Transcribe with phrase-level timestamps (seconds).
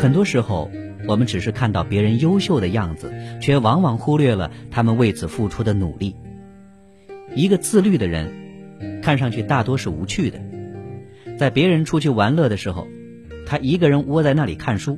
[0.00, 0.70] 很多时候，
[1.06, 6.16] 我们只是看到别人优秀的样子，却往往忽略了他们为此付出的努力。
[7.34, 8.32] 一个自律的人，
[9.02, 10.40] 看上去大多是无趣的。
[11.36, 12.86] 在别人出去玩乐的时候，
[13.44, 14.96] 他一个人窝在那里看书；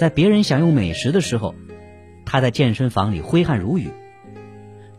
[0.00, 1.54] 在别人享用美食的时候，
[2.24, 3.90] 他在健身房里挥汗如雨。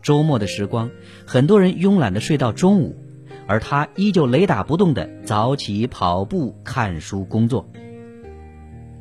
[0.02, 0.88] 周末的时光，
[1.26, 2.94] 很多人慵懒的睡到中午，
[3.48, 7.68] 而他依旧雷打不动的早起跑步、看书、工作。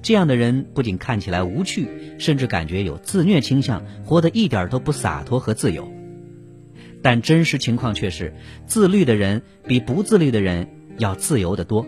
[0.02, 5.92] 这样的人不仅看起来无趣，甚至感觉有自虐倾向，活得一点都不洒脱和自由。
[7.02, 8.34] 但真实情况却是，
[8.66, 10.68] 自律的人比不自律的人
[10.98, 11.86] 要自由得多。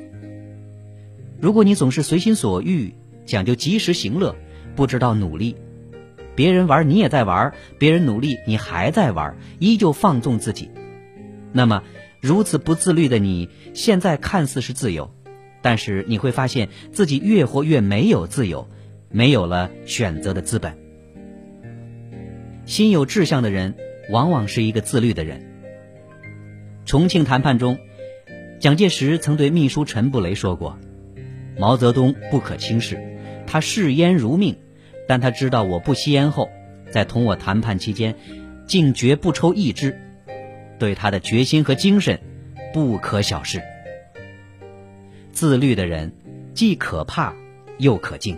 [1.40, 2.94] 如果你总是随心所欲，
[3.26, 4.36] 讲究及时行乐，
[4.76, 5.56] 不知道努力，
[6.36, 10.70] 别人玩你也在玩，别人努力你还在玩，依旧放纵自己，
[11.52, 11.84] 那么
[12.22, 15.14] 如此不自律的你，现在看似是自由。
[15.62, 18.68] 但是你会发现自己越活越没有自由，
[19.10, 20.78] 没有了选择的资本。
[22.66, 23.76] 心有志向的人，
[24.10, 25.48] 往往是一个自律的人。
[26.86, 27.78] 重庆谈判中，
[28.60, 30.78] 蒋介石曾对秘书陈布雷说过
[31.58, 33.00] ：“毛泽东不可轻视，
[33.46, 34.58] 他视烟如命，
[35.08, 36.50] 但他知道我不吸烟后，
[36.90, 38.16] 在同我谈判期间，
[38.66, 40.00] 竟绝不抽一支，
[40.80, 42.20] 对他的决心和精神，
[42.74, 43.62] 不可小视。”
[45.32, 46.12] 自律的人，
[46.54, 47.34] 既可怕
[47.78, 48.38] 又可敬。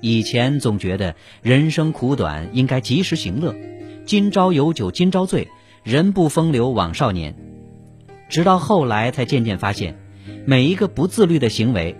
[0.00, 3.54] 以前总觉得人生苦短，应该及时行乐，
[4.04, 5.48] 今朝有酒今朝醉，
[5.82, 7.34] 人不风流枉少年。
[8.28, 9.96] 直到后来才渐渐发现，
[10.44, 11.96] 每一个不自律的行为，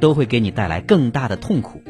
[0.00, 1.82] 都会给你带来更大的痛苦。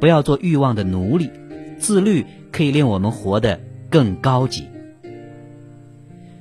[0.00, 1.30] 不要做欲望的奴隶，
[1.78, 4.68] 自律可以令我们活得更高级。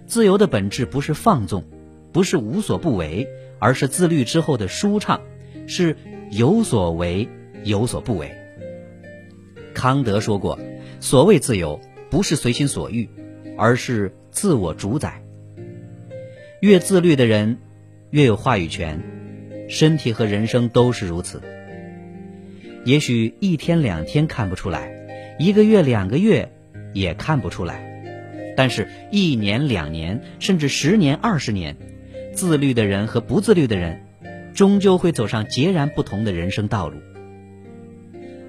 [0.06, 1.66] 自由的本质不是放纵。
[2.12, 3.28] 不是无所不为，
[3.60, 5.22] 而是自律之后的舒畅，
[5.68, 5.96] 是
[6.32, 7.28] 有所为
[7.64, 8.32] 有所不为。
[9.74, 10.60] 康德说过
[11.00, 13.08] ：“所谓自由，不是随心所欲，
[13.58, 15.22] 而是自我主宰。”
[16.62, 17.60] 越自律的人，
[18.10, 19.04] 越有话语权，
[19.70, 21.42] 身体和人生都是如此。
[22.84, 26.52] 也许一天两天看不出来，一个月两个月
[26.94, 31.76] 也看不出来，但是一年两年，甚至十年二十年。
[32.38, 34.06] 自律的人和不自律的人，
[34.54, 37.00] 终究会走上截然不同的人生道路。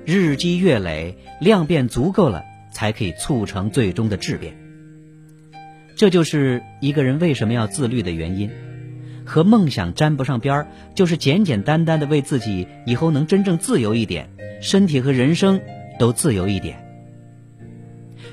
[0.05, 4.55] 日积月累，量变足够了，才可以促成最终的质变。
[5.97, 8.51] 这就是一个人为什么要自律的原因。
[9.25, 14.29] 和梦想沾不上边儿，就是简简单单的为自己以后能真正自由一点，
[14.61, 15.63] 身体和人生
[15.99, 16.85] 都自由一点。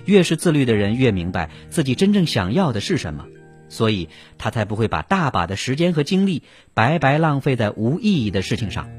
[0.03, 3.25] 越是自律的人，越明白自己真正想要的是什么。
[3.67, 6.43] 所以他才不会把大把的时间和精力
[6.73, 8.89] 白白浪费在无意义的事情上，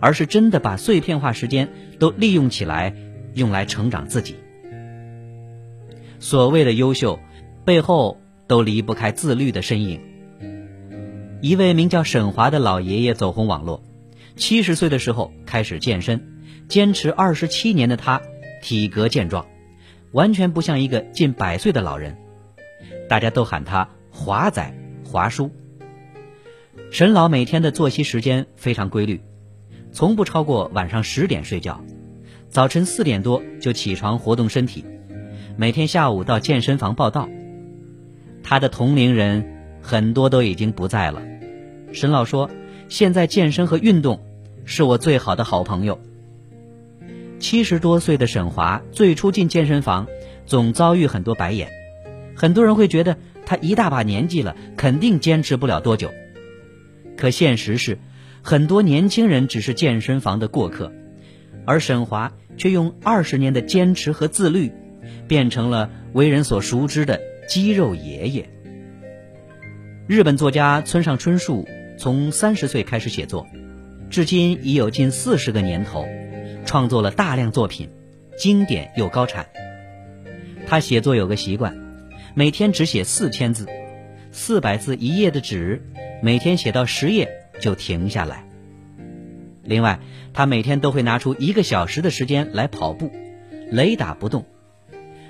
[0.00, 1.68] 而是真的把碎片化时间
[1.98, 2.94] 都利用起来，
[3.34, 4.36] 用来成长自己。
[6.18, 7.18] 所谓的优秀，
[7.64, 10.00] 背后都离不开自律的身影。
[11.40, 13.82] 一位名叫沈华的老爷爷走红网络，
[14.36, 16.20] 七十岁的时候开始健身，
[16.68, 18.20] 坚持二十七年的他，
[18.62, 19.46] 体格健壮，
[20.12, 22.16] 完全不像一个近百岁的老人，
[23.08, 23.88] 大家都喊他。
[24.24, 24.72] 华仔
[25.04, 25.50] 华叔，
[26.92, 29.20] 沈老每天的作息时间非常规律，
[29.90, 31.84] 从不超过晚上十点睡觉，
[32.48, 34.84] 早晨四点多就起床活动身体，
[35.56, 37.28] 每天下午到健身房报道。
[38.44, 39.44] 他的同龄人
[39.82, 41.20] 很多都已经不在了。
[41.92, 42.48] 沈老说
[42.88, 44.20] ：“现在健身和运动
[44.64, 45.98] 是我最好的好朋友。”
[47.40, 50.06] 七十多岁的沈华最初进健身房，
[50.46, 51.72] 总遭遇很多白眼，
[52.36, 53.18] 很多人会觉得。
[53.44, 56.10] 他一大把年纪了，肯定坚持不了多久。
[57.16, 57.98] 可现实是，
[58.42, 60.92] 很多年轻人只是健身房的过客，
[61.64, 64.72] 而沈华却用二十年的坚持和自律，
[65.28, 68.48] 变成了为人所熟知的肌肉爷爷。
[70.08, 73.46] 日本作家村上春树从三十岁开始写作，
[74.10, 76.06] 至今已有近四十个年头，
[76.64, 77.88] 创作了大量作品，
[78.36, 79.46] 经典又高产。
[80.66, 81.81] 他写作有个习惯。
[82.34, 83.66] 每天只写四千字，
[84.30, 85.82] 四百字一页的纸，
[86.22, 87.28] 每天写到十页
[87.60, 88.46] 就停下来。
[89.62, 90.00] 另外，
[90.32, 93.10] 他每天都会拿出一个小时的时间来跑步，
[93.70, 94.46] 雷打不动。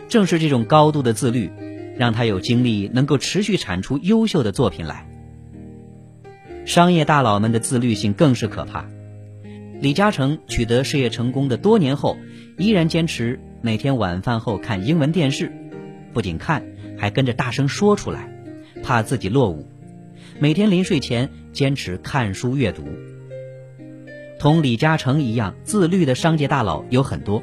[0.09, 1.51] 正是这种高度的自律，
[1.99, 5.09] 让他有精力能够持续产出优秀的作品来。
[6.65, 8.89] 商业大佬们的自律性更是可怕。
[9.81, 12.17] 李嘉诚取得事业成功的多年后，
[12.59, 15.51] 依然坚持每天晚饭后看英文电视，
[16.13, 16.63] 不仅看。
[17.03, 18.33] 还跟着大声说出来，
[18.85, 19.67] 怕自己落伍。
[20.39, 22.85] 每天临睡前坚持看书阅读。
[24.39, 27.43] 同李嘉诚一样自律的商界大佬有很多。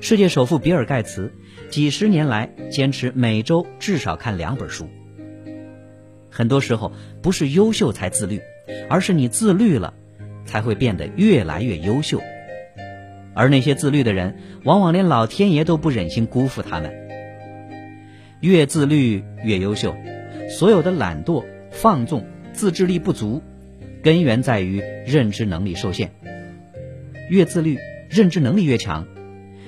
[0.00, 1.32] 世界首富比尔盖茨
[1.68, 4.88] 几十年来坚持每周至少看两本书。
[6.28, 6.90] 很多时候
[7.22, 8.40] 不是优秀才自律，
[8.88, 9.94] 而是你自律了，
[10.44, 12.20] 才会变得越来越优秀。
[13.36, 17.08] 而那些自律的人，往往连老天爷都不忍心辜负他们。
[18.40, 19.94] 越自律越优秀，
[20.48, 23.42] 所有的懒惰、放纵、自制力不足，
[24.02, 26.10] 根源在于认知能力受限。
[27.28, 27.78] 越自律，
[28.08, 29.06] 认知能力越强，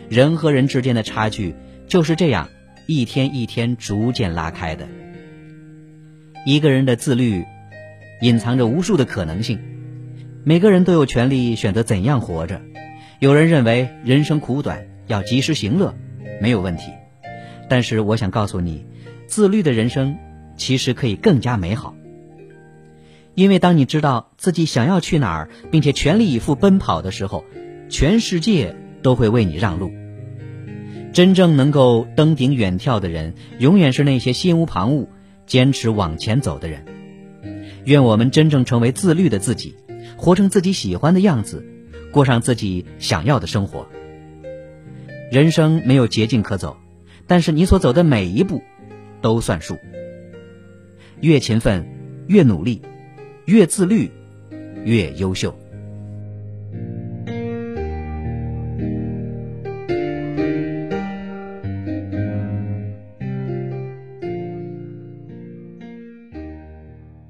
[0.09, 1.55] 人和人之间的差距
[1.87, 2.49] 就是这样
[2.89, 4.89] 一天一天逐渐拉开的。
[6.47, 7.45] 一个人的自律，
[8.21, 9.61] 隐藏着无数的可能性。
[10.45, 12.61] 每个人都有权利选择怎样活着。
[13.21, 15.95] 有人认为人生苦短，要及时行乐，
[16.41, 16.91] 没有问题。
[17.73, 18.85] 但是我想告诉你，
[19.27, 20.19] 自律的人生
[20.59, 21.95] 其实可以更加美好。
[23.35, 27.47] 因为当你知道自己想要去哪儿，并且全力以赴奔跑的时候，
[27.89, 29.91] 全世界都会为你让路。
[31.15, 35.07] 真正能够登顶远眺的人，永远是那些心无旁骛。
[35.47, 36.85] 坚持往前走的人，
[37.87, 39.75] 愿我们真正成为自律的自己，
[40.19, 41.67] 活成自己喜欢的样子，
[42.11, 43.89] 过上自己想要的生活。
[45.31, 46.77] 人生没有捷径可走，
[47.27, 48.63] 但是你所走的每一步
[49.21, 49.79] 都算数。
[51.21, 51.87] 越勤奋，
[52.27, 52.83] 越努力，
[53.45, 54.11] 越自律，
[54.85, 55.57] 越优秀。